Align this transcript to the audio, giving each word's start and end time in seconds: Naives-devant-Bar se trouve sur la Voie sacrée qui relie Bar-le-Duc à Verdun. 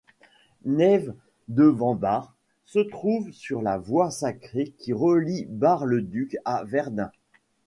Naives-devant-Bar 0.65 2.33
se 2.65 2.79
trouve 2.79 3.31
sur 3.31 3.61
la 3.61 3.77
Voie 3.77 4.09
sacrée 4.09 4.73
qui 4.79 4.93
relie 4.93 5.45
Bar-le-Duc 5.47 6.37
à 6.43 6.63
Verdun. 6.63 7.11